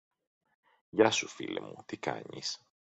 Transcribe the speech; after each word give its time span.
Γεια 0.89 1.11
σου, 1.11 1.27
φίλε 1.27 1.59
μου, 1.59 1.83
τι 1.85 1.97
κάνεις; 1.97 2.65